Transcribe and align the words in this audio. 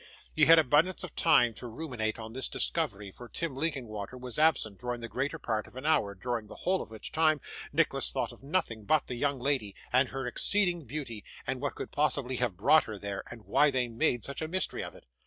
He 0.33 0.45
had 0.45 0.57
abundance 0.57 1.03
of 1.03 1.13
time 1.15 1.53
to 1.53 1.67
ruminate 1.67 2.17
on 2.17 2.33
this 2.33 2.47
discovery, 2.47 3.11
for 3.11 3.29
Tim 3.29 3.55
Linkinwater 3.55 4.17
was 4.17 4.39
absent 4.39 4.79
during 4.79 4.99
the 4.99 5.07
greater 5.07 5.37
part 5.37 5.67
of 5.67 5.75
an 5.75 5.85
hour, 5.85 6.15
during 6.15 6.47
the 6.47 6.55
whole 6.55 6.81
of 6.81 6.89
which 6.89 7.11
time 7.11 7.39
Nicholas 7.71 8.09
thought 8.11 8.31
of 8.31 8.41
nothing 8.41 8.85
but 8.85 9.05
the 9.05 9.13
young 9.13 9.39
lady, 9.39 9.75
and 9.93 10.09
her 10.09 10.25
exceeding 10.25 10.85
beauty, 10.85 11.23
and 11.45 11.61
what 11.61 11.75
could 11.75 11.91
possibly 11.91 12.37
have 12.37 12.57
brought 12.57 12.85
her 12.85 12.97
there, 12.97 13.23
and 13.29 13.43
why 13.43 13.69
they 13.69 13.87
made 13.89 14.25
such 14.25 14.41
a 14.41 14.47
mystery 14.47 14.83
of 14.83 14.95
it. 14.95 15.05